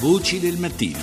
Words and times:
Voci 0.00 0.38
del 0.38 0.58
mattino. 0.58 0.96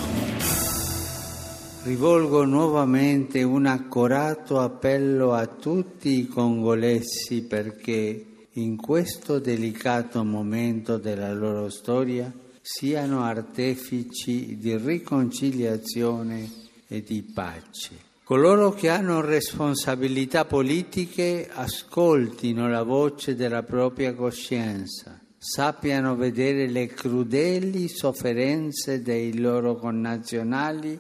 Rivolgo 1.84 2.46
nuovamente 2.46 3.44
un 3.44 3.66
accorato 3.66 4.62
appello 4.62 5.34
a 5.34 5.48
tutti 5.48 6.18
i 6.18 6.28
congolesi 6.28 7.44
perché 7.44 8.26
in 8.54 8.78
questo 8.78 9.40
delicato 9.40 10.24
momento 10.24 10.98
della 10.98 11.34
loro 11.34 11.70
storia 11.70 12.32
siano 12.62 13.24
artefici 13.24 14.58
di 14.58 14.78
riconciliazione 14.78 16.50
e 16.88 17.04
di 17.04 17.22
pace. 17.22 17.92
Coloro 18.24 18.72
che 18.72 18.88
hanno 18.88 19.20
responsabilità 19.20 20.46
politiche 20.46 21.50
ascoltino 21.52 22.70
la 22.70 22.84
voce 22.84 23.36
della 23.36 23.64
propria 23.64 24.14
coscienza 24.16 25.20
sappiano 25.46 26.16
vedere 26.16 26.68
le 26.68 26.88
crudeli 26.88 27.88
sofferenze 27.88 29.04
dei 29.04 29.40
loro 29.40 29.76
connazionali 29.76 31.00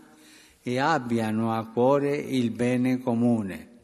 e 0.61 0.77
abbiano 0.77 1.51
a 1.51 1.65
cuore 1.65 2.15
il 2.15 2.51
bene 2.51 3.01
comune. 3.01 3.79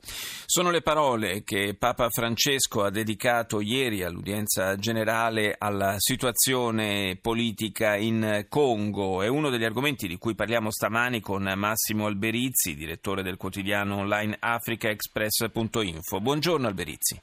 Sono 0.46 0.70
le 0.70 0.82
parole 0.82 1.44
che 1.44 1.76
Papa 1.80 2.10
Francesco 2.10 2.84
ha 2.84 2.92
dedicato 2.92 3.60
ieri 3.60 4.04
all'udienza 4.04 4.76
generale 4.76 5.56
alla 5.58 5.96
situazione 5.98 7.18
politica 7.20 7.96
in 7.96 8.46
Congo. 8.48 9.24
È 9.24 9.28
uno 9.28 9.50
degli 9.50 9.64
argomenti 9.66 10.08
di 10.08 10.18
cui 10.18 10.36
parliamo 10.36 10.70
stamani 10.70 11.22
con 11.22 11.52
Massimo 11.56 12.06
Alberizzi, 12.06 12.76
direttore 12.76 13.24
del 13.24 13.38
quotidiano 13.38 13.98
online 13.98 14.38
africaexpress.info. 14.40 16.20
Buongiorno 16.20 16.68
Alberizzi. 16.68 17.20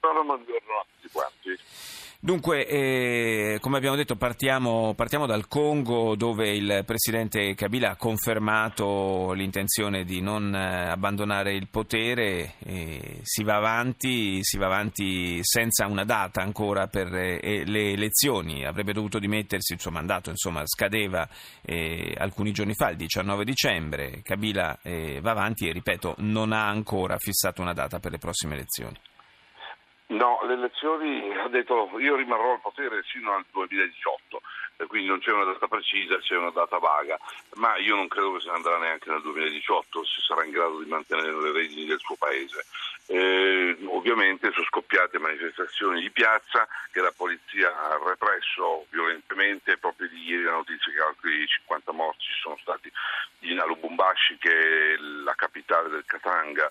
Buongiorno. 0.00 0.51
Dunque, 2.24 2.68
eh, 2.68 3.58
come 3.60 3.78
abbiamo 3.78 3.96
detto, 3.96 4.14
partiamo, 4.14 4.94
partiamo, 4.94 5.26
dal 5.26 5.48
Congo 5.48 6.14
dove 6.14 6.54
il 6.54 6.84
presidente 6.86 7.52
Kabila 7.56 7.90
ha 7.90 7.96
confermato 7.96 9.32
l'intenzione 9.32 10.04
di 10.04 10.20
non 10.20 10.54
eh, 10.54 10.88
abbandonare 10.88 11.52
il 11.52 11.66
potere, 11.66 12.54
eh, 12.60 13.18
si, 13.22 13.42
va 13.42 13.56
avanti, 13.56 14.38
si 14.44 14.56
va 14.56 14.66
avanti 14.66 15.40
senza 15.42 15.88
una 15.88 16.04
data 16.04 16.42
ancora 16.42 16.86
per 16.86 17.12
eh, 17.12 17.64
le 17.66 17.90
elezioni, 17.90 18.64
avrebbe 18.64 18.92
dovuto 18.92 19.18
dimettersi, 19.18 19.72
il 19.72 19.80
suo 19.80 19.90
mandato 19.90 20.30
insomma, 20.30 20.62
scadeva 20.64 21.28
eh, 21.60 22.14
alcuni 22.16 22.52
giorni 22.52 22.74
fa, 22.74 22.90
il 22.90 22.98
19 22.98 23.44
dicembre, 23.44 24.20
Kabila 24.22 24.78
va 24.84 25.30
avanti 25.32 25.66
e 25.66 25.72
ripeto 25.72 26.14
non 26.18 26.52
ha 26.52 26.68
ancora 26.68 27.18
fissato 27.18 27.62
una 27.62 27.72
data 27.72 27.98
per 27.98 28.12
le 28.12 28.18
prossime 28.18 28.54
elezioni. 28.54 28.96
No, 30.12 30.40
le 30.44 30.52
elezioni, 30.52 31.32
ha 31.38 31.48
detto 31.48 31.88
io 31.98 32.16
rimarrò 32.16 32.52
al 32.52 32.60
potere 32.60 33.02
fino 33.02 33.32
al 33.34 33.46
2018, 33.50 34.42
quindi 34.86 35.08
non 35.08 35.20
c'è 35.20 35.32
una 35.32 35.44
data 35.44 35.66
precisa, 35.68 36.18
c'è 36.18 36.36
una 36.36 36.50
data 36.50 36.76
vaga, 36.78 37.18
ma 37.54 37.78
io 37.78 37.96
non 37.96 38.08
credo 38.08 38.34
che 38.34 38.40
se 38.40 38.48
ne 38.48 38.56
andrà 38.56 38.76
neanche 38.76 39.08
nel 39.08 39.22
2018 39.22 40.04
se 40.04 40.20
sarà 40.20 40.44
in 40.44 40.50
grado 40.50 40.82
di 40.82 40.88
mantenere 40.90 41.40
le 41.40 41.52
redini 41.52 41.86
del 41.86 41.98
suo 41.98 42.16
paese. 42.16 42.66
Eh, 43.06 43.76
ovviamente 43.86 44.52
sono 44.52 44.66
scoppiate 44.66 45.18
manifestazioni 45.18 46.00
di 46.00 46.10
piazza 46.10 46.68
che 46.90 47.00
la 47.00 47.12
polizia 47.16 47.68
ha 47.68 47.98
represso 48.04 48.86
violentemente, 48.90 49.78
proprio 49.78 50.08
di 50.08 50.22
ieri 50.24 50.44
la 50.44 50.52
notizia 50.52 50.92
che 50.92 51.00
altri 51.00 51.46
50 51.46 51.92
morti 51.92 52.24
ci 52.24 52.40
sono 52.42 52.56
stati 52.60 52.90
in 53.40 53.58
Alubumbashi 53.58 54.36
che 54.38 54.50
è 54.50 54.96
la 54.98 55.34
capitale 55.34 55.88
del 55.88 56.04
Katanga 56.04 56.70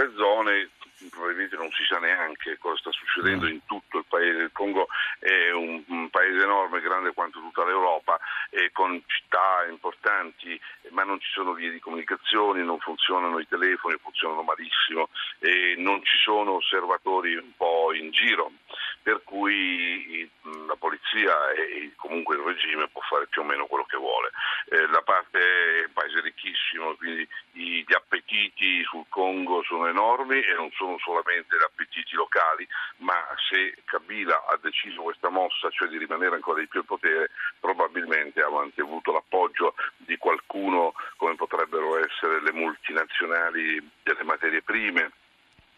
altre 0.00 0.12
zone 0.16 0.70
probabilmente 1.08 1.56
non 1.56 1.70
si 1.70 1.82
sa 1.88 1.98
neanche 1.98 2.58
cosa 2.58 2.76
sta 2.76 2.90
succedendo 2.92 3.46
in 3.46 3.64
tutto 3.64 3.98
il 3.98 4.04
paese. 4.06 4.42
Il 4.42 4.52
Congo 4.52 4.88
è 5.18 5.50
un, 5.50 5.82
un 5.86 6.10
paese 6.10 6.42
enorme, 6.42 6.80
grande 6.80 7.12
quanto 7.12 7.40
tutta 7.40 7.64
l'Europa, 7.64 8.18
eh, 8.50 8.70
con 8.72 9.02
città 9.06 9.66
importanti, 9.68 10.60
ma 10.90 11.02
non 11.04 11.18
ci 11.20 11.30
sono 11.32 11.54
vie 11.54 11.70
di 11.70 11.80
comunicazione, 11.80 12.62
non 12.62 12.78
funzionano 12.80 13.38
i 13.38 13.48
telefoni, 13.48 13.96
funzionano 14.02 14.42
malissimo, 14.42 15.08
e 15.38 15.74
non 15.78 16.04
ci 16.04 16.18
sono 16.18 16.56
osservatori 16.56 17.34
un 17.34 17.52
po' 17.56 17.94
in 17.94 18.10
giro, 18.10 18.52
per 19.02 19.22
cui 19.24 20.28
la 20.66 20.76
polizia 20.76 21.50
e 21.52 21.92
comunque 21.96 22.36
il 22.36 22.42
regime 22.42 22.88
può 22.88 23.00
fare 23.02 23.26
più 23.28 23.42
o 23.42 23.44
meno 23.44 23.66
quello 23.66 23.84
che 23.84 23.96
vuole. 23.96 24.30
Eh, 24.70 24.86
la 24.88 25.02
parte 25.02 25.38
è 25.38 25.84
un 25.86 25.92
paese 25.92 26.20
ricchissimo, 26.20 26.94
quindi 26.96 27.26
gli 27.52 27.94
appetiti 27.94 28.82
sul 28.84 29.04
Congo 29.08 29.62
sono 29.64 29.86
enormi 29.86 30.40
e 30.40 30.54
non 30.54 30.70
sono 30.72 30.98
solamente 30.98 31.56
gli 31.56 31.64
appetiti 31.64 32.14
locali, 32.14 32.66
ma 32.98 33.16
se 33.48 33.74
Kabila 33.84 34.46
ha 34.46 34.58
deciso 34.60 35.02
questa 35.02 35.28
mossa, 35.28 35.70
cioè 35.70 35.88
di 35.88 35.98
rimanere 35.98 36.34
ancora 36.34 36.60
di 36.60 36.68
più 36.68 36.80
al 36.80 36.86
potere, 36.86 37.30
probabilmente 37.58 38.40
ha 38.42 38.46
avuto 38.46 39.12
l'appoggio 39.12 39.74
di 39.96 40.16
qualcuno 40.16 40.94
come 41.16 41.34
potrebbero 41.34 41.98
essere 41.98 42.40
le 42.42 42.52
multinazionali 42.52 43.90
delle 44.02 44.24
materie 44.24 44.62
prime 44.62 45.10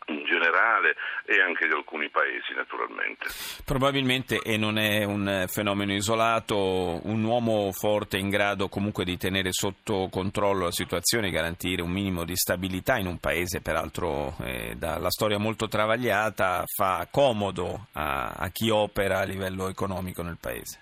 in 0.07 0.25
generale 0.25 0.95
e 1.25 1.41
anche 1.41 1.67
di 1.67 1.75
alcuni 1.75 2.09
paesi 2.11 2.53
naturalmente. 2.55 3.27
Probabilmente, 3.65 4.41
e 4.41 4.57
non 4.57 4.79
è 4.79 5.05
un 5.05 5.45
fenomeno 5.49 5.93
isolato, 5.93 7.01
un 7.05 7.23
uomo 7.23 7.71
forte 7.73 8.19
in 8.19 8.29
grado 8.29 8.69
comunque 8.69 9.05
di 9.05 9.17
tenere 9.17 9.53
sotto 9.53 10.09
controllo 10.11 10.65
la 10.65 10.73
situazione, 10.73 11.31
garantire 11.31 11.83
un 11.83 11.91
minimo 11.91 12.25
di 12.25 12.37
stabilità 12.37 12.97
in 12.97 13.07
un 13.07 13.19
paese 13.19 13.61
peraltro 13.61 14.37
eh, 14.43 14.75
dalla 14.77 15.11
storia 15.11 15.39
molto 15.39 15.69
travagliata, 15.69 16.65
fa 16.67 17.07
comodo 17.11 17.87
a, 17.93 18.35
a 18.37 18.49
chi 18.51 18.71
opera 18.71 19.21
a 19.21 19.25
livello 19.25 19.69
economico 19.69 20.23
nel 20.23 20.39
paese. 20.41 20.81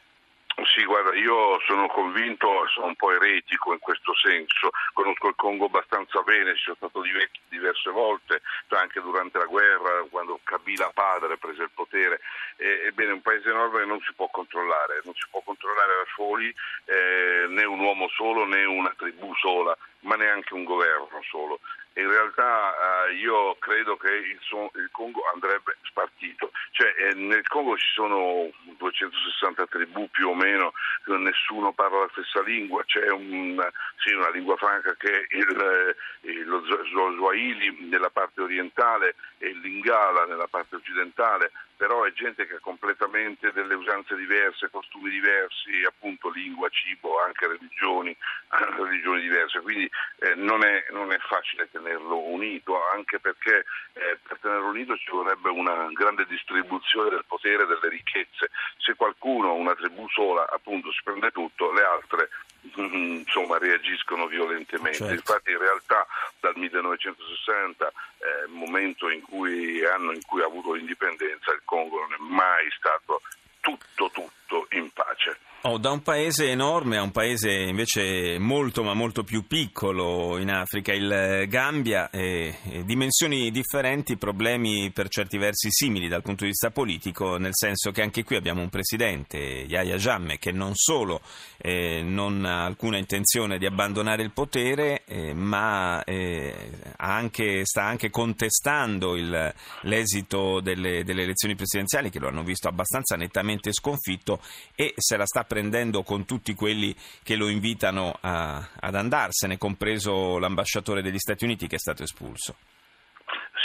Guarda, 1.11 1.17
io 1.19 1.61
sono 1.67 1.89
convinto, 1.89 2.67
sono 2.69 2.87
un 2.87 2.97
po' 2.97 3.13
eretico 3.13 3.73
in 3.73 3.79
questo 3.81 4.15
senso, 4.15 4.71
conosco 4.93 5.29
il 5.29 5.35
Congo 5.35 5.67
abbastanza 5.67 6.23
bene, 6.23 6.55
ci 6.55 6.63
sono 6.65 6.77
stato 6.77 7.03
diverse 7.49 7.91
volte, 7.91 8.43
anche 8.69 9.01
durante 9.01 9.39
la 9.39 9.47
guerra, 9.47 10.05
quando 10.11 10.39
Kabila 10.45 10.91
padre 10.95 11.37
prese 11.37 11.63
il 11.63 11.71
potere, 11.75 12.21
ebbene 12.57 13.13
un 13.13 13.23
paese 13.23 13.51
enorme 13.51 13.85
non 13.85 14.01
si 14.01 14.13
può 14.15 14.29
controllare, 14.29 15.01
non 15.05 15.15
si 15.15 15.27
può 15.31 15.41
controllare 15.41 16.05
da 16.05 16.11
soli 16.15 16.55
eh, 16.85 17.47
né 17.49 17.65
un 17.65 17.81
uomo 17.81 18.09
solo 18.09 18.47
né 18.47 18.65
una 18.65 18.93
tribù 18.97 19.35
sola, 19.35 19.77
ma 20.01 20.15
neanche 20.17 20.55
un 20.55 20.65
governo 20.65 21.21
solo. 21.29 21.61
In 21.95 22.09
realtà 22.09 23.09
eh, 23.09 23.15
io 23.15 23.57
credo 23.57 23.97
che 23.97 24.13
il, 24.13 24.39
so- 24.43 24.71
il, 24.75 24.89
Congo 24.93 25.23
andrebbe 25.33 25.77
spartito, 25.83 26.50
cioè 26.81 26.95
eh, 26.97 27.15
nel 27.15 27.47
Congo 27.47 27.77
ci 27.77 27.93
sono 27.93 28.51
260 28.79 29.67
tribù 29.67 30.09
più 30.09 30.29
o 30.31 30.35
meno, 30.35 30.73
nessuno 31.19 31.75
parla 31.75 32.01
la 32.01 32.09
stessa 32.13 32.41
lingua, 32.41 32.83
c'è 32.85 33.11
un, 33.11 33.61
sì, 33.99 34.15
una 34.15 34.31
lingua 34.31 34.57
franca 34.57 34.95
che 34.95 35.13
è 35.13 35.27
il, 35.37 35.95
il, 36.23 36.47
lo 36.47 37.13
Swahili 37.17 37.87
nella 37.91 38.09
parte 38.09 38.41
orientale 38.41 39.15
e 39.37 39.53
Lingala 39.53 40.25
nella 40.25 40.47
parte 40.47 40.77
occidentale, 40.77 41.53
però 41.77 42.05
è 42.05 42.13
gente 42.13 42.47
che 42.47 42.55
ha 42.55 42.61
completamente 42.61 43.53
delle 43.53 43.75
usanze 43.75 44.17
diverse, 44.17 44.71
costumi 44.71 45.11
diversi, 45.11 45.83
appunto 45.87 46.31
lingua, 46.31 46.71
cibo, 46.71 47.23
anche 47.23 47.47
religioni, 47.47 48.17
religioni 48.77 49.21
diverse, 49.21 49.61
quindi 49.61 49.85
eh, 49.85 49.91
non, 50.41 50.65
è, 50.65 50.87
non, 50.91 51.13
è, 51.13 51.19
facile 51.19 51.69
tenerlo 51.71 52.19
unito, 52.19 52.77
anche 52.95 53.19
perché 53.19 53.65
eh, 53.93 54.19
per 54.27 54.39
tenerlo 54.41 54.69
unito 54.69 54.97
ci 54.97 55.11
vorrebbe 55.11 55.49
una 55.51 55.89
grande 55.93 56.27
distribuzione 56.27 57.11
del 57.11 57.25
potere 57.27 57.63
e 57.63 57.67
delle 57.67 57.89
ricchezze. 57.89 58.51
Se 58.79 58.95
qualcuno, 58.95 59.55
una 59.55 59.75
tribù 59.75 60.09
sola, 60.09 60.49
appunto 60.51 60.91
si 60.93 61.01
prende 61.03 61.31
tutto, 61.31 61.73
le 61.73 61.83
altre 61.83 62.29
insomma 62.75 63.59
reagiscono 63.59 64.27
violentemente. 64.27 64.99
Certo. 64.99 65.13
Infatti 65.15 65.51
in 65.51 65.59
realtà 65.59 66.07
dal 66.41 66.57
1960, 66.57 67.89
eh, 67.89 68.47
momento 68.49 69.09
in 69.09 69.23
cui, 69.23 69.85
anno 69.85 70.13
in 70.13 70.25
cui 70.27 70.43
ha 70.43 70.47
avuto 70.47 70.73
l'indipendenza, 70.73 71.53
il 71.53 71.63
Congo 71.65 72.01
non 72.01 72.13
è 72.13 72.35
mai 72.35 72.71
stato 72.77 73.23
tutto 73.61 74.11
tutto 74.11 74.67
in 74.71 74.91
pace. 74.93 75.39
Oh, 75.65 75.77
da 75.77 75.91
un 75.91 76.01
paese 76.01 76.49
enorme 76.49 76.97
a 76.97 77.03
un 77.03 77.11
paese 77.11 77.51
invece 77.51 78.39
molto 78.39 78.83
ma 78.83 78.95
molto 78.95 79.25
più 79.25 79.47
piccolo 79.47 80.39
in 80.39 80.51
Africa, 80.51 80.95
il 80.95 81.45
Gambia, 81.49 82.09
eh, 82.09 82.57
dimensioni 82.87 83.51
differenti, 83.51 84.17
problemi 84.17 84.91
per 84.91 85.11
certi 85.11 85.37
versi 85.37 85.69
simili 85.71 86.09
dal 86.09 86.23
punto 86.23 86.45
di 86.45 86.51
vista 86.51 86.71
politico, 86.71 87.37
nel 87.37 87.53
senso 87.53 87.91
che 87.91 88.01
anche 88.01 88.25
qui 88.25 88.37
abbiamo 88.37 88.63
un 88.63 88.71
presidente, 88.71 89.37
Yahya 89.37 89.97
Jammeh, 89.97 90.39
che 90.39 90.51
non 90.51 90.71
solo 90.75 91.21
eh, 91.59 92.01
non 92.03 92.43
ha 92.47 92.65
alcuna 92.65 92.97
intenzione 92.97 93.59
di 93.59 93.67
abbandonare 93.67 94.23
il 94.23 94.31
potere, 94.31 95.03
eh, 95.05 95.35
ma 95.35 96.03
eh, 96.05 96.71
anche, 96.97 97.67
sta 97.67 97.85
anche 97.85 98.09
contestando 98.09 99.15
il, 99.15 99.55
l'esito 99.83 100.61
delle, 100.61 101.05
delle 101.05 101.25
elezioni 101.25 101.55
presidenziali 101.55 102.09
che 102.09 102.19
lo 102.19 102.29
hanno 102.29 102.45
visto 102.45 102.67
abbastanza 102.67 103.15
nettamente 103.17 103.75
sconfitto 103.75 104.41
e 104.75 104.95
se 104.97 105.19
la 105.19 105.27
sta 105.27 105.45
prendendo 105.51 106.05
con 106.05 106.25
tutti 106.25 106.55
quelli 106.55 106.95
che 107.25 107.35
lo 107.35 107.49
invitano 107.49 108.17
a, 108.21 108.71
ad 108.79 108.95
andarsene, 108.95 109.59
compreso 109.59 110.39
l'ambasciatore 110.39 111.03
degli 111.03 111.19
Stati 111.19 111.43
Uniti 111.43 111.67
che 111.67 111.75
è 111.75 111.81
stato 111.81 112.05
espulso. 112.05 112.55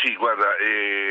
Sì, 0.01 0.15
guarda, 0.15 0.55
eh, 0.57 1.05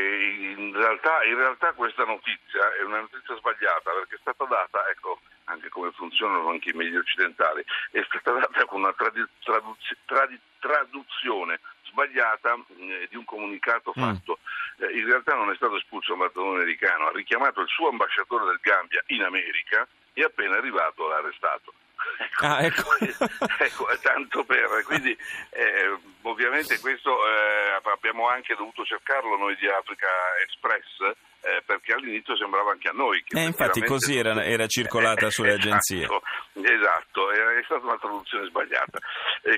realtà, 0.75 1.23
in 1.23 1.35
realtà 1.35 1.71
questa 1.73 2.03
notizia 2.03 2.73
è 2.79 2.83
una 2.83 2.99
notizia 2.99 3.35
sbagliata 3.37 3.91
perché 3.91 4.15
è 4.15 4.19
stata 4.19 4.43
data, 4.45 4.87
ecco 4.89 5.19
anche 5.45 5.69
come 5.69 5.91
funzionano 5.91 6.49
anche 6.49 6.71
i 6.71 6.73
media 6.73 6.99
occidentali, 6.99 7.63
è 7.91 8.03
stata 8.07 8.33
data 8.33 8.65
con 8.65 8.81
una 8.81 8.93
tradu- 8.93 9.29
traduz- 9.43 9.97
trad- 10.05 10.39
traduzione 10.59 11.59
sbagliata 11.83 12.55
eh, 12.79 13.07
di 13.09 13.15
un 13.15 13.23
comunicato 13.23 13.93
mm. 13.97 14.01
fatto. 14.01 14.39
Mm. 14.39 14.83
Eh, 14.83 14.97
in 14.99 15.05
realtà 15.05 15.35
non 15.35 15.51
è 15.51 15.55
stato 15.55 15.77
espulso 15.77 16.11
l'ambasciatore 16.11 16.61
americano, 16.61 17.07
ha 17.07 17.11
richiamato 17.11 17.61
il 17.61 17.67
suo 17.69 17.89
ambasciatore 17.89 18.45
del 18.45 18.59
Gambia 18.61 19.01
in 19.07 19.23
America 19.23 19.87
e 20.15 20.23
appena 20.23 20.57
arrivato 20.57 21.07
l'ha 21.07 21.17
arrestato. 21.17 21.73
Ecco, 22.17 22.45
ah, 22.45 22.63
ecco. 22.63 22.83
ecco, 23.59 23.87
tanto 24.01 24.43
per, 24.45 24.83
quindi 24.85 25.15
eh, 25.51 25.97
ovviamente 26.21 26.79
questo 26.79 27.11
eh, 27.27 27.74
abbiamo 27.91 28.27
anche 28.27 28.55
dovuto 28.55 28.83
cercarlo 28.83 29.37
noi 29.37 29.55
di 29.57 29.67
Africa 29.67 30.07
Express 30.43 31.15
eh, 31.45 31.61
perché 31.63 31.93
all'inizio 31.93 32.35
sembrava 32.35 32.71
anche 32.71 32.89
a 32.89 32.93
noi 32.93 33.23
che 33.23 33.39
eh, 33.39 33.45
infatti 33.45 33.81
così 33.83 34.17
era, 34.17 34.43
era 34.43 34.65
circolata 34.65 35.29
sulle 35.31 35.53
esatto, 35.53 35.67
agenzie. 35.67 36.07
esatto, 36.53 37.31
è, 37.31 37.63
stata 37.63 37.85
una 37.85 37.99
traduzione 37.99 38.47
sbagliata. 38.47 38.99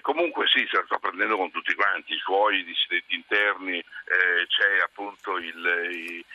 Comunque 0.01 0.47
sì, 0.47 0.67
se 0.69 0.77
la 0.77 0.83
sta 0.85 0.97
prendendo 0.97 1.37
con 1.37 1.51
tutti 1.51 1.73
quanti 1.73 2.13
i 2.13 2.17
suoi 2.17 2.63
dissidenti 2.65 3.15
interni 3.15 3.77
eh, 3.77 4.47
c'è 4.47 4.81
appunto 4.83 5.37
il, 5.37 5.55
il, 5.91 6.25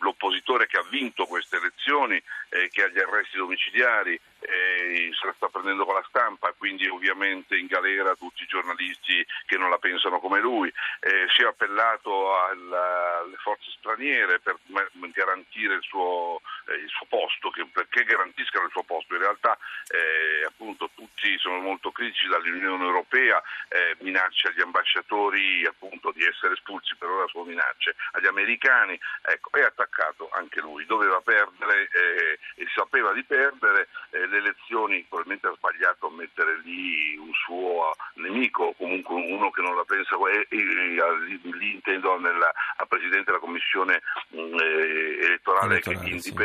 l'oppositore 0.00 0.66
che 0.66 0.78
ha 0.78 0.86
vinto 0.90 1.26
queste 1.26 1.56
elezioni 1.56 2.22
eh, 2.48 2.68
che 2.70 2.84
ha 2.84 2.88
gli 2.88 2.98
arresti 2.98 3.36
domiciliari 3.36 4.18
eh, 4.40 5.10
se 5.18 5.26
la 5.26 5.34
sta 5.36 5.48
prendendo 5.48 5.84
con 5.84 5.94
la 5.94 6.04
stampa, 6.08 6.52
quindi 6.56 6.86
ovviamente 6.88 7.56
in 7.56 7.66
galera 7.66 8.14
tutti 8.14 8.42
i 8.42 8.46
giornalisti 8.46 9.24
che 9.46 9.56
non 9.56 9.70
la 9.70 9.78
pensano 9.78 10.18
come 10.18 10.40
lui, 10.40 10.72
eh, 11.04 11.26
si 11.34 11.42
è 11.42 11.46
appellato 11.46 12.32
alle 12.44 13.36
forze 13.42 13.68
straniere 13.76 14.38
per 14.38 14.56
garantire 15.12 15.74
il 15.74 15.82
suo, 15.82 16.40
il 16.68 16.88
suo 16.88 17.06
posto, 17.08 17.50
che, 17.50 17.66
perché 17.66 18.04
garantiscano 18.04 18.66
il 18.66 18.72
suo 18.72 18.82
posto. 18.82 19.14
In 19.14 19.20
realtà 19.20 19.56
eh, 19.88 20.44
appunto 20.46 20.90
tutti 20.94 21.36
sono 21.38 21.58
molto 21.58 21.90
critici 21.92 22.28
dall'Unione 22.28 22.84
Europea, 22.84 23.42
eh, 23.68 23.96
minaccia 24.00 24.48
agli 24.48 24.60
ambasciatori 24.60 25.64
appunto 25.66 26.12
di 26.12 26.24
essere 26.24 26.54
espulsi 26.54 26.96
per 26.96 27.08
ora 27.08 27.26
sono 27.28 27.44
minacce, 27.44 27.96
agli 28.12 28.26
americani, 28.26 28.98
ecco, 29.22 29.50
è 29.52 29.62
attaccato 29.62 30.30
anche 30.32 30.60
lui, 30.60 30.86
doveva 30.86 31.20
perdere 31.20 31.88
eh, 31.92 32.38
e 32.56 32.66
sapeva 32.74 33.12
di 33.12 33.22
perdere 33.24 33.88
le 34.10 34.36
elezioni 34.36 35.04
probabilmente 35.08 35.48
ha 35.48 35.54
sbagliato 35.56 36.06
a 36.06 36.10
mettere 36.10 36.60
lì 36.64 37.16
un 37.16 37.32
suo 37.32 37.94
nemico, 38.14 38.74
comunque 38.76 39.14
uno 39.14 39.50
che 39.50 39.62
non 39.62 39.76
la 39.76 39.84
pensa, 39.84 40.16
e, 40.30 40.46
e, 40.48 40.58
e, 40.58 41.40
lì 41.56 41.74
intendo 41.74 42.18
nella, 42.18 42.52
a 42.76 42.86
Presidente 42.86 43.24
della 43.24 43.38
Commissione 43.38 44.02
mm, 44.34 44.58
eh, 44.58 45.24
elettorale, 45.26 45.80
che 45.80 45.92
è 45.92 45.98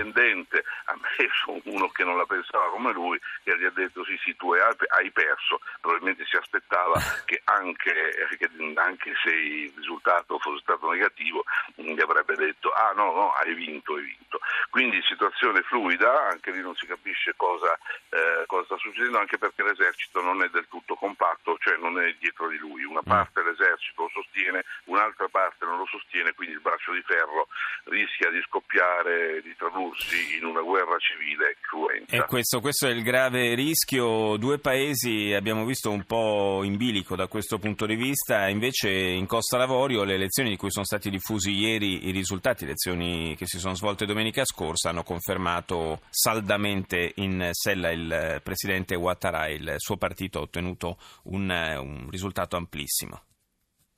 indipendente, 0.08 0.64
sì. 0.64 0.92
a 0.92 0.96
me 0.96 1.30
sono 1.44 1.62
uno 1.66 1.90
che 1.90 2.04
non 2.04 2.18
la 2.18 2.26
pensava 2.26 2.70
come 2.70 2.92
lui 2.94 3.20
e 3.44 3.58
gli 3.58 3.64
ha 3.64 3.72
detto 3.72 4.04
sì 4.06 4.18
sì 4.24 4.36
tu 4.36 4.54
hai 4.54 5.12
perso, 5.12 5.62
probabilmente 5.82 6.26
si 6.26 6.36
aspettava 6.36 7.00
che 7.26 7.42
anche, 7.46 8.28
che 8.38 8.50
anche 8.76 9.14
se 9.24 9.30
il 9.30 9.74
risultato 9.76 10.40
fosse 10.40 10.62
stato 10.62 10.90
negativo 10.90 11.44
gli 11.76 12.00
avrebbe 12.02 12.36
detto 12.36 12.72
ah 12.72 12.92
no 12.96 13.12
no 13.14 13.32
hai 13.34 13.54
vinto, 13.54 13.96
hai 13.96 14.04
vinto. 14.04 14.40
Quindi 14.70 15.02
situazione 15.04 15.62
fluida, 15.62 16.30
anche 16.30 16.52
lì 16.52 16.62
non 16.62 16.76
si 16.76 16.86
capisce 16.86 17.34
cosa 17.36 17.78
eh, 18.10 18.46
cosa 18.46 18.66
sta 18.66 18.78
succedendo 18.78 19.20
anche 19.20 19.38
perché 19.38 19.64
l'esercito 19.64 20.22
non 20.22 20.42
è 20.44 20.50
del 20.50 20.68
tutto 20.68 20.96
compatto, 20.96 21.58
cioè 21.60 21.78
non 21.78 22.00
è 22.00 22.16
dietro 22.20 22.48
di 22.48 22.58
lui. 22.58 22.84
Una 22.84 23.02
mm. 23.02 23.10
parte 23.10 23.44
l'esercito 23.44 24.04
lo 24.04 24.10
sostiene, 24.10 24.64
un'altra 24.86 25.28
parte 25.28 25.66
non 25.66 25.78
lo 25.78 25.86
sostiene, 25.86 26.34
quindi 26.34 26.56
il 26.56 26.62
braccio 26.62 26.94
di 26.94 27.02
ferro 27.02 27.48
rischia 27.86 28.30
di 28.30 28.42
scoppiare, 28.42 29.42
di 29.42 29.56
tradursi 29.56 29.97
in 30.38 30.46
una 30.46 30.62
guerra 30.62 30.98
civile 31.00 31.58
cruenta. 31.62 32.16
E 32.16 32.26
questo, 32.26 32.60
questo 32.60 32.88
è 32.88 32.92
il 32.92 33.04
grave 33.04 33.54
rischio. 33.56 34.38
Due 34.38 34.60
paesi 34.60 35.34
abbiamo 35.34 35.66
visto 35.66 35.92
un 35.92 36.04
po' 36.06 36.62
in 36.64 36.78
bilico 36.78 37.16
da 37.16 37.28
questo 37.28 37.58
punto 37.58 37.86
di 37.86 37.96
vista, 37.96 38.48
invece 38.48 38.90
in 38.90 39.26
Costa 39.26 39.58
Lavorio 39.58 40.04
le 40.04 40.14
elezioni 40.14 40.50
di 40.50 40.58
cui 40.58 40.72
sono 40.72 40.86
stati 40.86 41.10
diffusi 41.10 41.52
ieri 41.52 42.08
i 42.08 42.12
risultati, 42.12 42.64
elezioni 42.64 43.36
che 43.36 43.46
si 43.46 43.60
sono 43.60 43.74
svolte 43.74 44.06
domenica 44.06 44.46
scorsa, 44.46 44.90
hanno 44.90 45.04
confermato 45.04 46.02
saldamente 46.10 47.14
in 47.16 47.50
sella 47.52 47.92
il 47.92 48.42
presidente 48.44 48.96
Ouattara, 48.96 49.48
il 49.50 49.76
suo 49.78 49.98
partito 49.98 50.40
ha 50.40 50.44
ottenuto 50.44 50.98
un, 51.24 51.50
un 51.50 52.08
risultato 52.10 52.56
amplissimo. 52.56 53.22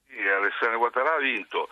Sì, 0.07 0.17
Alessandro 0.17 0.79
Ouattara 0.79 1.15
ha 1.15 1.19
vinto, 1.19 1.69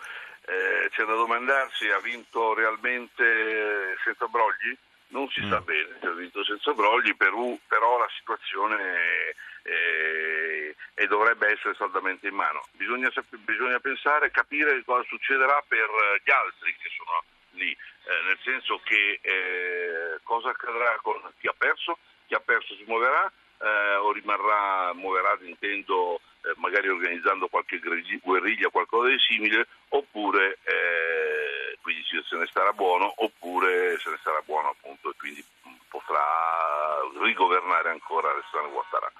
eh, 0.48 0.88
c'è 0.90 1.04
da 1.04 1.14
domandarsi, 1.14 1.88
ha 1.90 2.00
vinto 2.00 2.54
realmente 2.54 3.96
senza 4.02 4.26
brogli? 4.26 4.76
Non 5.08 5.28
si 5.28 5.42
mm. 5.42 5.50
sa 5.50 5.60
bene 5.60 5.96
se 6.00 6.06
ha 6.06 6.12
vinto 6.12 6.44
senza 6.44 6.72
brogli, 6.72 7.14
Perù, 7.16 7.58
però 7.66 7.98
la 7.98 8.08
situazione 8.18 9.34
eh, 9.62 10.74
e 10.94 11.06
dovrebbe 11.06 11.50
essere 11.52 11.74
saldamente 11.74 12.28
in 12.28 12.34
mano. 12.34 12.64
Bisogna, 12.72 13.10
bisogna 13.30 13.78
pensare, 13.78 14.30
capire 14.30 14.82
cosa 14.84 15.04
succederà 15.08 15.62
per 15.66 15.88
gli 16.24 16.30
altri 16.30 16.74
che 16.80 16.90
sono 16.96 17.22
lì, 17.52 17.70
eh, 17.70 18.22
nel 18.26 18.38
senso 18.42 18.80
che 18.84 19.20
eh, 19.22 20.18
cosa 20.22 20.50
accadrà 20.50 20.98
con 21.02 21.20
chi 21.38 21.46
ha 21.46 21.54
perso, 21.56 21.98
chi 22.26 22.34
ha 22.34 22.40
perso 22.40 22.74
si 22.74 22.84
muoverà 22.86 23.30
eh, 23.60 23.94
o 23.96 24.12
rimarrà, 24.12 24.92
muoverà 24.94 25.36
intendo 25.42 26.20
eh, 26.42 26.54
magari 26.56 26.88
organizzando 26.88 27.48
qualche 27.48 27.78
guerriglia, 27.78 28.68
qualcosa 28.68 29.08
di 29.08 29.18
simile, 29.18 29.66
oppure 29.88 30.58
eh, 30.64 31.78
quindi 31.82 32.02
se 32.04 32.36
ne 32.36 32.46
starà 32.46 32.72
buono, 32.72 33.12
oppure 33.16 33.98
se 33.98 34.10
ne 34.10 34.16
starà 34.20 34.40
buono 34.44 34.68
appunto 34.70 35.10
e 35.10 35.14
quindi 35.18 35.44
potrà 35.88 36.22
rigovernare 37.22 37.90
ancora 37.90 38.30
Alessandro 38.30 38.70
Guattarà. 38.70 39.12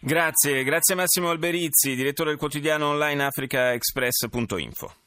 Grazie, 0.00 0.64
grazie 0.64 0.94
Massimo 0.94 1.30
Alberizzi, 1.30 1.94
direttore 1.94 2.30
del 2.30 2.38
quotidiano 2.38 2.88
online 2.88 3.24
africaexpress.info. 3.24 5.01